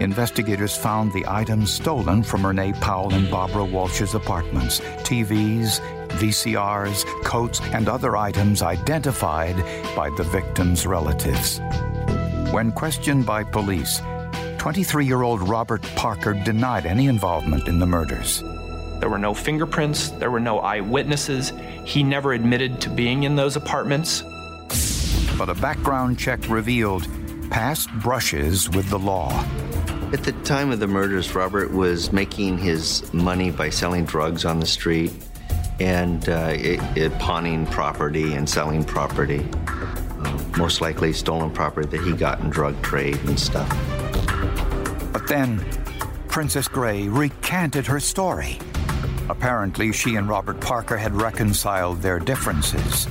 investigators 0.02 0.76
found 0.76 1.14
the 1.14 1.26
items 1.28 1.74
stolen 1.74 2.24
from 2.24 2.46
Renee 2.46 2.74
Powell 2.74 3.14
and 3.14 3.32
Barbara 3.32 3.64
Walsh's 3.64 4.16
apartments 4.16 4.80
TVs, 4.80 5.80
VCRs, 6.10 7.06
coats, 7.30 7.62
and 7.74 7.88
other 7.88 8.18
items 8.18 8.64
identified 8.64 9.56
by 9.96 10.10
the 10.18 10.24
victim's 10.24 10.88
relatives. 10.88 11.60
When 12.52 12.72
questioned 12.72 13.28
by 13.28 13.44
police, 13.44 14.02
23 14.58 15.06
year 15.06 15.22
old 15.22 15.48
Robert 15.48 15.84
Parker 15.96 16.34
denied 16.34 16.88
any 16.88 17.06
involvement 17.06 17.68
in 17.68 17.78
the 17.78 17.86
murders. 17.86 18.42
There 19.00 19.10
were 19.10 19.20
no 19.20 19.36
fingerprints, 19.36 20.10
there 20.10 20.32
were 20.32 20.40
no 20.40 20.60
eyewitnesses. 20.60 21.54
He 21.86 22.02
never 22.02 22.34
admitted 22.34 22.82
to 22.82 22.90
being 22.90 23.24
in 23.24 23.36
those 23.36 23.56
apartments. 23.56 24.24
But 25.38 25.50
a 25.50 25.56
background 25.56 26.18
check 26.18 26.50
revealed 26.50 27.08
past 27.52 27.92
brushes 28.02 28.70
with 28.72 28.90
the 28.90 29.00
law. 29.00 29.30
At 30.12 30.24
the 30.24 30.32
time 30.44 30.72
of 30.72 30.80
the 30.80 30.88
murders, 30.88 31.36
Robert 31.36 31.72
was 31.72 32.12
making 32.12 32.58
his 32.58 33.14
money 33.14 33.52
by 33.52 33.70
selling 33.70 34.06
drugs 34.06 34.46
on 34.46 34.60
the 34.60 34.66
street 34.66 35.14
and 35.80 36.28
uh, 36.30 36.52
it, 36.54 36.80
it 36.98 37.18
pawning 37.20 37.66
property 37.68 38.34
and 38.34 38.50
selling 38.50 38.84
property. 38.84 39.48
Uh, 40.20 40.38
most 40.58 40.82
likely 40.82 41.14
stolen 41.14 41.50
property 41.50 41.88
that 41.88 42.04
he 42.04 42.14
got 42.14 42.40
in 42.42 42.50
drug 42.50 42.82
trade 42.82 43.18
and 43.26 43.40
stuff. 43.40 43.70
But 45.14 45.28
then, 45.28 45.66
Princess 46.28 46.68
Gray 46.68 47.08
recanted 47.08 47.88
her 47.88 48.00
story. 48.00 48.60
Apparently, 49.30 49.92
she 49.92 50.16
and 50.16 50.28
Robert 50.28 50.60
Parker 50.60 50.98
had 50.98 51.16
reconciled 51.16 52.02
their 52.02 52.20
differences. 52.20 53.08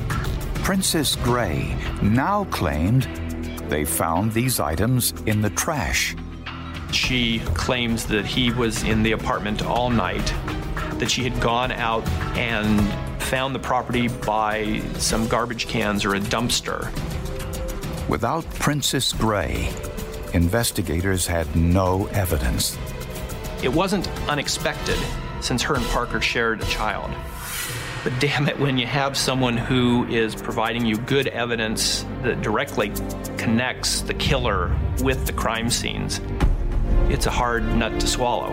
Princess 0.63 1.17
Gray 1.17 1.77
now 2.03 2.45
claimed 2.45 3.05
they 3.69 3.85
found 3.85 4.33
these 4.33 4.61
items 4.61 5.13
in 5.27 5.41
the 5.41 5.51
trash. 5.51 6.15
She 6.93 7.41
claims 7.55 8.07
that 8.07 8.27
he 8.27 8.51
was 8.51 8.83
in 8.83 9.03
the 9.03 9.13
apartment 9.13 9.65
all 9.65 9.91
night, 9.91 10.33
that 10.99 11.11
she 11.11 11.23
had 11.25 11.41
gone 11.41 11.73
out 11.73 12.07
and 12.37 12.81
found 13.23 13.55
the 13.55 13.59
property 13.59 14.09
by 14.09 14.81
some 14.95 15.29
garbage 15.29 15.69
cans 15.69 16.05
or 16.05 16.15
a 16.15 16.21
dumpster. 16.21 16.89
Without 18.09 18.49
Princess 18.55 19.13
Gray, 19.13 19.71
investigators 20.33 21.27
had 21.27 21.55
no 21.55 22.07
evidence. 22.07 22.79
It 23.63 23.73
wasn't 23.73 24.09
unexpected 24.29 24.99
since 25.41 25.63
her 25.63 25.75
and 25.75 25.85
Parker 25.87 26.21
shared 26.21 26.63
a 26.63 26.67
child. 26.67 27.11
But 28.05 28.19
damn 28.21 28.49
it, 28.49 28.59
when 28.59 28.79
you 28.79 28.87
have 28.87 29.17
someone 29.17 29.57
who 29.57 30.07
is 30.07 30.35
providing 30.35 30.87
you 30.87 30.97
good 30.97 31.27
evidence 31.29 32.07
that 32.23 32.43
directly 32.43 32.93
connects 33.37 34.03
the 34.03 34.15
killer 34.15 34.75
with 35.03 35.27
the 35.27 35.33
crime 35.33 35.69
scenes, 35.69 36.21
it's 37.11 37.27
a 37.27 37.31
hard 37.31 37.65
nut 37.75 38.01
to 38.01 38.07
swallow. 38.07 38.53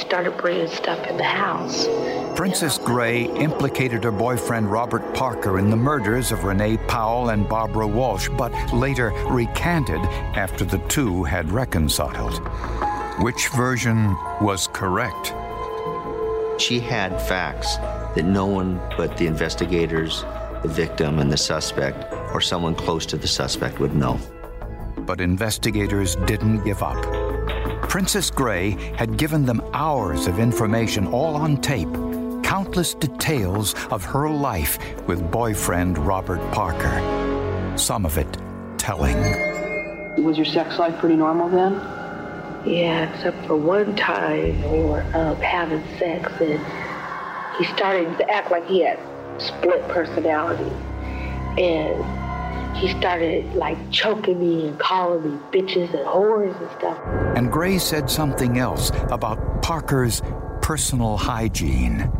Started 0.00 0.36
bringing 0.36 0.68
stuff 0.68 1.06
in 1.06 1.16
the 1.16 1.24
house. 1.24 1.86
Princess 2.36 2.78
Gray 2.78 3.24
implicated 3.36 4.04
her 4.04 4.10
boyfriend 4.10 4.70
Robert 4.70 5.14
Parker 5.14 5.58
in 5.58 5.68
the 5.68 5.76
murders 5.76 6.32
of 6.32 6.44
Renee 6.44 6.78
Powell 6.88 7.30
and 7.30 7.48
Barbara 7.48 7.86
Walsh, 7.86 8.28
but 8.38 8.52
later 8.72 9.10
recanted 9.28 10.00
after 10.36 10.64
the 10.64 10.78
two 10.88 11.22
had 11.24 11.50
reconciled. 11.52 12.40
Which 13.22 13.48
version 13.48 14.16
was 14.40 14.68
correct? 14.68 15.34
She 16.58 16.80
had 16.80 17.20
facts 17.20 17.76
that 18.14 18.24
no 18.24 18.46
one 18.46 18.80
but 18.96 19.16
the 19.16 19.26
investigators, 19.26 20.22
the 20.62 20.68
victim, 20.68 21.18
and 21.18 21.30
the 21.30 21.36
suspect, 21.36 22.12
or 22.32 22.40
someone 22.40 22.74
close 22.74 23.04
to 23.06 23.16
the 23.16 23.28
suspect, 23.28 23.78
would 23.80 23.94
know. 23.94 24.18
But 24.98 25.20
investigators 25.20 26.16
didn't 26.26 26.64
give 26.64 26.82
up. 26.82 27.19
Princess 27.90 28.30
Gray 28.30 28.76
had 28.94 29.16
given 29.16 29.44
them 29.44 29.60
hours 29.72 30.28
of 30.28 30.38
information, 30.38 31.08
all 31.08 31.34
on 31.34 31.56
tape, 31.56 31.92
countless 32.44 32.94
details 32.94 33.74
of 33.90 34.04
her 34.04 34.30
life 34.30 34.78
with 35.08 35.28
boyfriend 35.32 35.98
Robert 35.98 36.38
Parker. 36.52 37.76
Some 37.76 38.06
of 38.06 38.16
it 38.16 38.38
telling. 38.78 39.16
Was 40.22 40.36
your 40.36 40.46
sex 40.46 40.78
life 40.78 41.00
pretty 41.00 41.16
normal 41.16 41.48
then? 41.48 41.72
Yeah, 42.64 43.12
except 43.12 43.44
for 43.48 43.56
one 43.56 43.96
time 43.96 44.62
we 44.70 44.84
were 44.84 45.02
um, 45.12 45.34
having 45.38 45.82
sex 45.98 46.30
and 46.40 46.64
he 47.58 47.64
started 47.74 48.16
to 48.18 48.30
act 48.30 48.52
like 48.52 48.68
he 48.68 48.84
had 48.84 49.00
split 49.38 49.82
personality. 49.88 50.70
And 51.60 52.19
he 52.74 52.88
started 52.98 53.54
like 53.54 53.78
choking 53.90 54.40
me 54.40 54.68
and 54.68 54.78
calling 54.78 55.22
me 55.22 55.38
bitches 55.52 55.92
and 55.94 56.06
whores 56.06 56.58
and 56.60 56.70
stuff. 56.78 56.98
And 57.36 57.50
Gray 57.50 57.78
said 57.78 58.10
something 58.10 58.58
else 58.58 58.90
about 59.10 59.62
Parker's 59.62 60.22
personal 60.62 61.16
hygiene. 61.16 62.10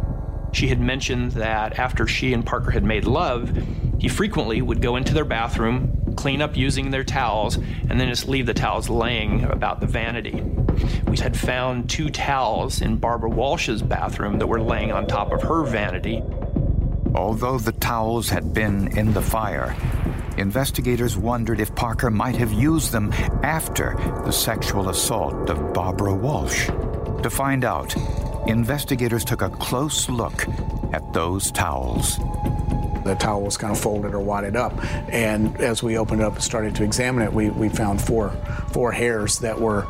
She 0.52 0.68
had 0.68 0.80
mentioned 0.80 1.32
that 1.32 1.78
after 1.78 2.06
she 2.06 2.32
and 2.32 2.44
Parker 2.44 2.70
had 2.70 2.84
made 2.84 3.04
love, 3.04 3.56
he 3.98 4.08
frequently 4.08 4.60
would 4.62 4.82
go 4.82 4.96
into 4.96 5.14
their 5.14 5.24
bathroom, 5.24 6.14
clean 6.16 6.42
up 6.42 6.56
using 6.56 6.90
their 6.90 7.04
towels, 7.04 7.56
and 7.56 8.00
then 8.00 8.08
just 8.08 8.26
leave 8.26 8.46
the 8.46 8.54
towels 8.54 8.88
laying 8.88 9.44
about 9.44 9.80
the 9.80 9.86
vanity. 9.86 10.42
We 11.06 11.18
had 11.18 11.36
found 11.36 11.88
two 11.88 12.08
towels 12.08 12.80
in 12.80 12.96
Barbara 12.96 13.30
Walsh's 13.30 13.82
bathroom 13.82 14.38
that 14.38 14.46
were 14.46 14.60
laying 14.60 14.90
on 14.90 15.06
top 15.06 15.32
of 15.32 15.42
her 15.42 15.64
vanity. 15.64 16.22
Although 17.14 17.58
the 17.58 17.72
towels 17.72 18.30
had 18.30 18.54
been 18.54 18.96
in 18.96 19.12
the 19.12 19.22
fire, 19.22 19.76
investigators 20.36 21.16
wondered 21.16 21.60
if 21.60 21.74
Parker 21.74 22.10
might 22.10 22.36
have 22.36 22.52
used 22.52 22.92
them 22.92 23.12
after 23.42 23.94
the 24.24 24.32
sexual 24.32 24.88
assault 24.88 25.50
of 25.50 25.72
Barbara 25.72 26.14
Walsh. 26.14 26.66
To 27.22 27.30
find 27.30 27.64
out, 27.64 27.94
investigators 28.48 29.24
took 29.24 29.42
a 29.42 29.50
close 29.50 30.08
look 30.08 30.46
at 30.92 31.12
those 31.12 31.50
towels. 31.50 32.18
The 33.04 33.16
towel 33.18 33.42
was 33.42 33.56
kind 33.56 33.72
of 33.72 33.80
folded 33.80 34.14
or 34.14 34.20
wadded 34.20 34.56
up, 34.56 34.72
and 35.12 35.58
as 35.60 35.82
we 35.82 35.96
opened 35.96 36.20
it 36.20 36.24
up 36.24 36.34
and 36.34 36.42
started 36.42 36.74
to 36.76 36.84
examine 36.84 37.22
it, 37.22 37.32
we, 37.32 37.50
we 37.50 37.68
found 37.68 38.00
four 38.00 38.30
four 38.72 38.92
hairs 38.92 39.38
that 39.38 39.60
were, 39.60 39.86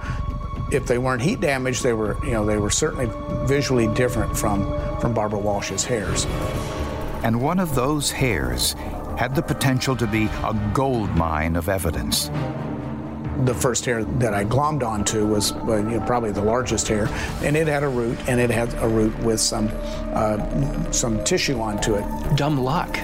if 0.73 0.87
they 0.87 0.99
weren't 0.99 1.23
heat 1.23 1.41
damaged, 1.41 1.83
they 1.83 1.93
were 1.93 2.17
you 2.25 2.33
know 2.33 2.47
they 2.47 2.57
were 2.57 2.71
certainly 2.71 3.11
visually 3.47 3.93
different 3.95 4.37
from 4.37 4.65
from 5.01 5.13
Barbara 5.13 5.41
Walsh's 5.41 5.85
hairs. 5.85 6.27
And 7.23 7.43
one 7.43 7.59
of 7.59 7.75
those 7.75 8.11
hairs 8.11 8.75
had 9.21 9.35
the 9.35 9.43
potential 9.43 9.95
to 9.95 10.07
be 10.07 10.31
a 10.45 10.71
gold 10.73 11.11
mine 11.15 11.55
of 11.55 11.69
evidence. 11.69 12.31
The 13.45 13.53
first 13.55 13.85
hair 13.85 14.03
that 14.03 14.33
I 14.33 14.47
glommed 14.47 14.83
onto 14.83 15.27
was 15.27 15.53
uh, 15.53 15.77
you 15.77 15.99
know, 15.99 16.01
probably 16.07 16.33
the 16.33 16.41
largest 16.41 16.89
hair, 16.89 17.07
and 17.43 17.55
it 17.55 17.67
had 17.67 17.83
a 17.83 17.89
root, 17.89 18.19
and 18.27 18.41
it 18.41 18.49
had 18.49 18.73
a 18.83 18.89
root 18.89 19.15
with 19.19 19.39
some 19.39 19.69
uh, 20.15 20.91
some 20.91 21.23
tissue 21.23 21.61
onto 21.61 21.97
it. 21.97 22.05
Dumb 22.35 22.59
luck 22.63 22.95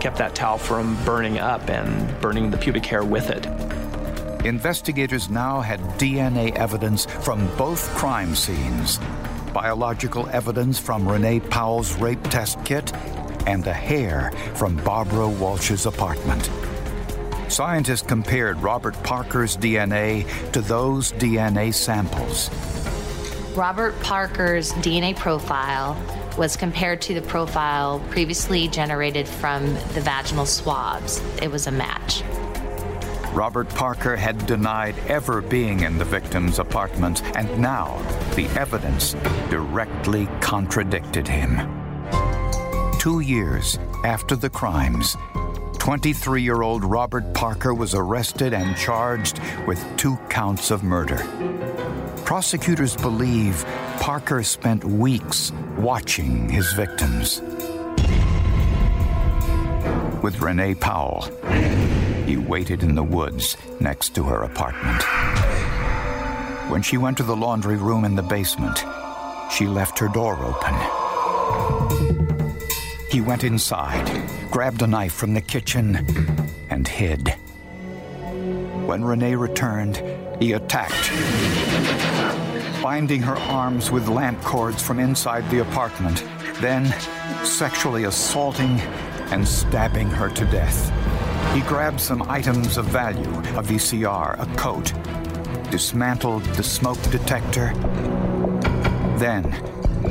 kept 0.00 0.18
that 0.18 0.34
towel 0.34 0.58
from 0.58 1.02
burning 1.06 1.38
up 1.38 1.66
and 1.70 2.20
burning 2.20 2.50
the 2.50 2.58
pubic 2.58 2.84
hair 2.84 3.02
with 3.02 3.30
it. 3.30 3.46
Investigators 4.44 5.30
now 5.30 5.62
had 5.62 5.80
DNA 5.98 6.54
evidence 6.56 7.06
from 7.06 7.48
both 7.56 7.88
crime 7.94 8.34
scenes 8.34 9.00
biological 9.56 10.28
evidence 10.28 10.78
from 10.78 11.08
Renee 11.08 11.40
Powell's 11.40 11.94
rape 11.94 12.22
test 12.24 12.62
kit 12.66 12.92
and 13.46 13.66
a 13.66 13.72
hair 13.72 14.32
from 14.54 14.76
Barbara 14.76 15.28
Walsh's 15.28 15.86
apartment. 15.86 16.50
Scientists 17.48 18.02
compared 18.02 18.58
Robert 18.58 19.00
Parker's 19.04 19.56
DNA 19.56 20.26
to 20.52 20.60
those 20.60 21.12
DNA 21.12 21.72
samples. 21.72 22.50
Robert 23.56 23.98
Parker's 24.00 24.72
DNA 24.74 25.16
profile 25.16 25.96
was 26.36 26.56
compared 26.56 27.00
to 27.00 27.14
the 27.14 27.22
profile 27.22 28.00
previously 28.10 28.68
generated 28.68 29.26
from 29.26 29.64
the 29.94 30.00
vaginal 30.00 30.44
swabs. 30.44 31.22
It 31.40 31.50
was 31.50 31.66
a 31.66 31.70
match. 31.70 32.22
Robert 33.32 33.68
Parker 33.70 34.16
had 34.16 34.46
denied 34.46 34.98
ever 35.08 35.40
being 35.40 35.80
in 35.80 35.98
the 35.98 36.04
victim's 36.04 36.58
apartment, 36.58 37.22
and 37.36 37.58
now 37.58 37.96
the 38.34 38.46
evidence 38.58 39.14
directly 39.50 40.26
contradicted 40.40 41.28
him 41.28 41.85
two 43.06 43.20
years 43.20 43.78
after 44.02 44.34
the 44.34 44.50
crimes, 44.50 45.16
23 45.78 46.42
year 46.42 46.62
old 46.62 46.82
Robert 46.82 47.32
Parker 47.34 47.72
was 47.72 47.94
arrested 47.94 48.52
and 48.52 48.76
charged 48.76 49.40
with 49.64 49.80
two 49.96 50.16
counts 50.28 50.72
of 50.72 50.82
murder. 50.82 51.24
Prosecutors 52.24 52.96
believe 52.96 53.64
Parker 54.00 54.42
spent 54.42 54.84
weeks 54.84 55.52
watching 55.78 56.48
his 56.48 56.72
victims. 56.72 57.40
With 60.20 60.40
Renee 60.40 60.74
Powell, 60.74 61.30
he 62.26 62.36
waited 62.36 62.82
in 62.82 62.96
the 62.96 63.04
woods 63.04 63.56
next 63.78 64.16
to 64.16 64.24
her 64.24 64.42
apartment. 64.42 65.04
When 66.68 66.82
she 66.82 66.98
went 66.98 67.18
to 67.18 67.22
the 67.22 67.36
laundry 67.36 67.76
room 67.76 68.04
in 68.04 68.16
the 68.16 68.22
basement, 68.24 68.84
she 69.52 69.68
left 69.68 69.96
her 70.00 70.08
door 70.08 70.36
open. 70.44 71.05
He 73.10 73.20
went 73.20 73.44
inside, 73.44 74.28
grabbed 74.50 74.82
a 74.82 74.86
knife 74.86 75.12
from 75.12 75.34
the 75.34 75.40
kitchen, 75.40 76.06
and 76.68 76.86
hid. 76.86 77.28
When 78.84 79.04
Renee 79.04 79.36
returned, 79.36 80.02
he 80.40 80.52
attacked, 80.52 81.10
binding 82.82 83.22
her 83.22 83.36
arms 83.36 83.90
with 83.90 84.08
lamp 84.08 84.42
cords 84.42 84.82
from 84.82 84.98
inside 84.98 85.48
the 85.50 85.60
apartment, 85.60 86.24
then 86.60 86.84
sexually 87.44 88.04
assaulting 88.04 88.80
and 89.30 89.46
stabbing 89.46 90.08
her 90.08 90.28
to 90.30 90.44
death. 90.46 90.92
He 91.54 91.60
grabbed 91.62 92.00
some 92.00 92.22
items 92.22 92.76
of 92.76 92.86
value 92.86 93.30
a 93.56 93.62
VCR, 93.62 94.38
a 94.38 94.56
coat, 94.56 94.92
dismantled 95.70 96.42
the 96.56 96.62
smoke 96.62 97.00
detector, 97.10 97.72
then 99.18 99.44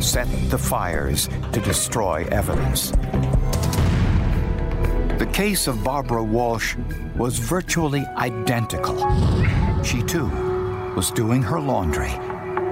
set 0.02 0.28
the 0.50 0.58
fires 0.58 1.28
to 1.52 1.62
destroy 1.62 2.26
evidence. 2.32 2.92
The 5.20 5.30
case 5.32 5.68
of 5.68 5.84
Barbara 5.84 6.24
Walsh 6.24 6.76
was 7.16 7.40
virtually 7.40 8.06
identical. 8.18 8.98
She, 9.84 10.04
too, 10.04 10.28
was 10.96 11.12
doing 11.12 11.42
her 11.42 11.60
laundry 11.60 12.12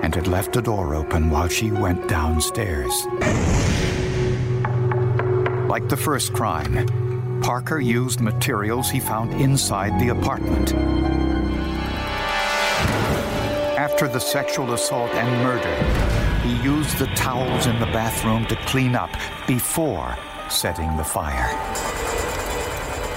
and 0.04 0.14
had 0.14 0.28
left 0.28 0.58
a 0.58 0.62
door 0.62 0.96
open 0.96 1.30
while 1.30 1.48
she 1.48 1.72
went 1.72 2.08
downstairs. 2.10 2.92
Like 5.70 5.88
the 5.88 5.98
first 5.98 6.34
crime, 6.34 7.42
Parker 7.42 7.80
used 7.80 8.20
materials 8.22 8.90
he 8.90 9.00
found 9.00 9.34
inside 9.42 10.00
the 10.00 10.10
apartment. 10.10 10.74
After 13.78 14.08
the 14.08 14.20
sexual 14.20 14.74
assault 14.74 15.12
and 15.12 15.44
murder, 15.44 16.23
he 16.44 16.56
used 16.62 16.98
the 16.98 17.08
towels 17.16 17.68
in 17.68 17.80
the 17.80 17.86
bathroom 17.88 18.46
to 18.48 18.56
clean 18.68 18.96
up 18.96 19.10
before 19.48 20.16
setting 20.50 20.96
the 20.98 21.04
fire. 21.04 21.50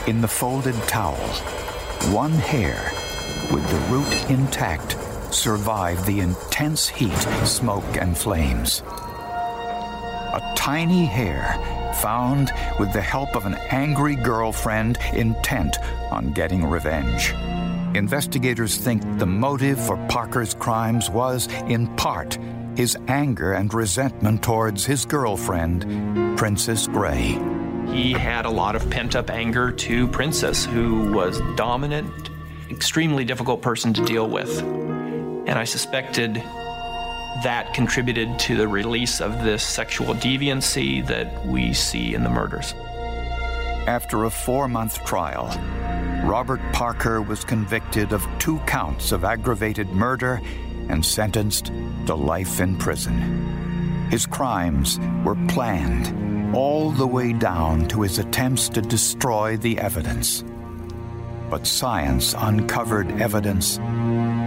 In 0.07 0.21
the 0.21 0.29
folded 0.29 0.77
towel, 0.87 1.17
one 2.13 2.33
hair 2.33 2.93
with 3.53 3.69
the 3.69 3.93
root 3.93 4.31
intact 4.31 4.97
survived 5.35 6.07
the 6.07 6.21
intense 6.21 6.89
heat, 6.89 7.19
smoke, 7.45 7.97
and 7.97 8.17
flames. 8.17 8.83
A 8.87 10.53
tiny 10.57 11.05
hair 11.05 11.93
found 12.01 12.53
with 12.79 12.93
the 12.93 13.01
help 13.01 13.35
of 13.35 13.47
an 13.47 13.55
angry 13.71 14.15
girlfriend 14.15 14.99
intent 15.13 15.79
on 16.13 16.33
getting 16.33 16.65
revenge. 16.65 17.35
Investigators 17.97 18.77
think 18.77 19.03
the 19.19 19.27
motive 19.27 19.81
for 19.81 19.97
Parker's 20.09 20.53
crimes 20.53 21.09
was, 21.09 21.49
in 21.67 21.87
part, 21.97 22.39
his 22.77 22.95
anger 23.09 23.55
and 23.55 23.73
resentment 23.73 24.43
towards 24.43 24.85
his 24.85 25.07
girlfriend, 25.07 26.37
Princess 26.37 26.87
Gray. 26.87 27.39
He 27.87 28.13
had 28.13 28.45
a 28.45 28.51
lot 28.51 28.77
of 28.77 28.89
pent 28.91 29.17
up 29.17 29.31
anger 29.31 29.73
to 29.73 30.09
Princess, 30.09 30.67
who 30.67 31.11
was 31.11 31.41
dominant, 31.57 32.29
extremely 32.71 33.25
difficult 33.25 33.63
person 33.63 33.95
to 33.95 34.05
deal 34.05 34.29
with. 34.29 34.59
And 34.61 35.53
I 35.53 35.65
suspected 35.65 36.35
that 37.43 37.73
contributed 37.73 38.39
to 38.41 38.57
the 38.57 38.69
release 38.69 39.23
of 39.23 39.43
this 39.43 39.63
sexual 39.63 40.15
deviancy 40.15 41.07
that 41.07 41.47
we 41.47 41.73
see 41.73 42.15
in 42.15 42.25
the 42.25 42.31
murders. 42.31 42.75
After 43.87 44.25
a 44.25 44.31
four 44.31 44.69
month 44.69 45.03
trial, 45.05 45.49
Robert 46.27 46.61
Parker 46.73 47.23
was 47.23 47.45
convicted 47.45 48.13
of 48.13 48.27
two 48.41 48.59
counts 48.67 49.13
of 49.13 49.25
aggravated 49.25 49.91
murder 49.91 50.41
and 50.89 51.07
sentenced 51.07 51.67
to 52.07 52.17
life 52.17 52.59
in 52.59 52.77
prison. 52.77 54.09
His 54.11 54.27
crimes 54.27 54.99
were 55.25 55.37
planned 55.47 56.53
all 56.53 56.91
the 56.91 57.07
way 57.07 57.33
down 57.33 57.87
to 57.89 58.03
his 58.03 58.19
attempts 58.19 58.69
to 58.71 58.83
destroy 58.83 59.57
the 59.57 59.79
evidence. 59.79 60.43
But 61.49 61.65
science 61.65 62.35
uncovered 62.37 63.21
evidence 63.21 63.79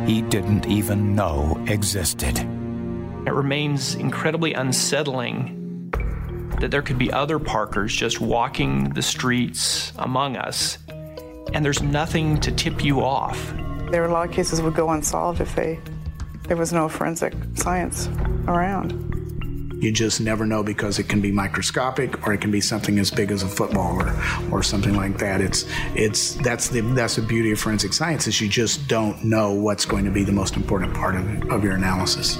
he 0.05 0.21
didn't 0.21 0.67
even 0.67 1.15
know 1.15 1.63
existed. 1.69 2.39
It 2.39 3.31
remains 3.31 3.95
incredibly 3.95 4.53
unsettling 4.53 5.91
that 6.59 6.71
there 6.71 6.81
could 6.81 6.97
be 6.97 7.09
other 7.13 7.39
Parkers 7.39 7.95
just 7.95 8.19
walking 8.19 8.89
the 8.89 9.01
streets 9.01 9.93
among 9.97 10.35
us, 10.35 10.77
and 11.53 11.63
there's 11.65 11.81
nothing 11.81 12.39
to 12.41 12.51
tip 12.51 12.83
you 12.83 13.01
off. 13.01 13.53
There 13.91 14.01
were 14.01 14.07
a 14.07 14.11
lot 14.11 14.27
of 14.27 14.33
cases 14.33 14.61
would 14.61 14.75
go 14.75 14.89
unsolved 14.91 15.41
if 15.41 15.55
they 15.55 15.79
there 16.47 16.57
was 16.57 16.73
no 16.73 16.89
forensic 16.89 17.33
science 17.53 18.07
around. 18.47 19.09
You 19.81 19.91
just 19.91 20.19
never 20.19 20.45
know 20.45 20.63
because 20.63 20.99
it 20.99 21.07
can 21.07 21.21
be 21.21 21.31
microscopic 21.31 22.27
or 22.27 22.33
it 22.33 22.41
can 22.41 22.51
be 22.51 22.59
something 22.59 22.99
as 22.99 23.11
big 23.11 23.31
as 23.31 23.43
a 23.43 23.47
football 23.47 24.01
or, 24.01 24.13
or 24.51 24.63
something 24.63 24.95
like 24.95 25.19
that. 25.19 25.41
It's 25.41 25.65
it's 25.95 26.33
that's 26.35 26.67
the 26.67 26.81
that's 26.81 27.15
the 27.15 27.21
beauty 27.21 27.51
of 27.51 27.59
forensic 27.59 27.93
science 27.93 28.27
is 28.27 28.41
you 28.41 28.49
just 28.49 28.87
don't 28.87 29.23
know 29.23 29.53
what's 29.53 29.85
going 29.85 30.05
to 30.05 30.11
be 30.11 30.23
the 30.23 30.33
most 30.33 30.55
important 30.57 30.93
part 30.93 31.15
of, 31.15 31.51
of 31.51 31.63
your 31.63 31.73
analysis. 31.73 32.37